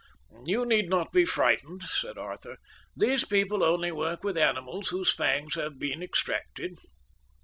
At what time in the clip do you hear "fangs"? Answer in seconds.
5.13-5.53